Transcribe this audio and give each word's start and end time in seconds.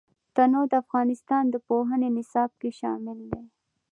تنوع 0.35 0.65
د 0.71 0.73
افغانستان 0.83 1.43
د 1.49 1.55
پوهنې 1.67 2.09
نصاب 2.17 2.51
کې 2.59 2.69
شامل 2.79 3.17
دي. 3.31 3.43